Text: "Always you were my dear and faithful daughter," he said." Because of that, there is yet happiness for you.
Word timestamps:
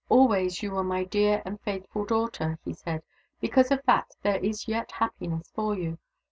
"Always 0.09 0.63
you 0.63 0.71
were 0.71 0.83
my 0.83 1.03
dear 1.03 1.43
and 1.45 1.61
faithful 1.61 2.05
daughter," 2.05 2.57
he 2.65 2.73
said." 2.73 3.03
Because 3.39 3.69
of 3.69 3.83
that, 3.85 4.15
there 4.23 4.39
is 4.43 4.67
yet 4.67 4.93
happiness 4.93 5.51
for 5.53 5.75
you. 5.75 5.99